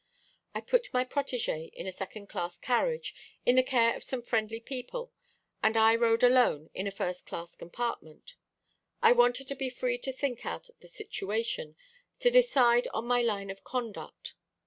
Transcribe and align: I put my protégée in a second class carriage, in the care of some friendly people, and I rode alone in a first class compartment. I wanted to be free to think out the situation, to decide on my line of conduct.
I 0.55 0.61
put 0.61 0.91
my 0.91 1.05
protégée 1.05 1.71
in 1.73 1.85
a 1.85 1.91
second 1.91 2.25
class 2.27 2.57
carriage, 2.57 3.13
in 3.45 3.55
the 3.55 3.61
care 3.61 3.95
of 3.95 4.03
some 4.03 4.23
friendly 4.23 4.59
people, 4.59 5.11
and 5.61 5.77
I 5.77 5.95
rode 5.95 6.23
alone 6.23 6.71
in 6.73 6.87
a 6.87 6.91
first 6.91 7.27
class 7.27 7.55
compartment. 7.55 8.33
I 9.03 9.11
wanted 9.11 9.47
to 9.49 9.55
be 9.55 9.69
free 9.69 9.99
to 9.99 10.11
think 10.11 10.43
out 10.43 10.71
the 10.79 10.87
situation, 10.87 11.75
to 12.19 12.31
decide 12.31 12.87
on 12.95 13.05
my 13.05 13.21
line 13.21 13.51
of 13.51 13.63
conduct. 13.63 14.33